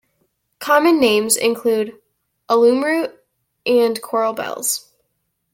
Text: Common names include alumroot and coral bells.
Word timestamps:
Common 0.57 0.99
names 0.99 1.37
include 1.37 2.01
alumroot 2.49 3.15
and 3.67 4.01
coral 4.01 4.33
bells. 4.33 4.91